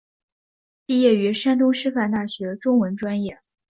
[0.87, 3.39] 毕业于山东师范大学中文专业。